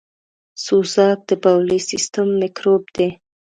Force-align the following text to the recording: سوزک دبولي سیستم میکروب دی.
سوزک 0.65 1.17
دبولي 1.27 1.79
سیستم 1.89 2.27
میکروب 2.39 2.83
دی. 2.95 3.09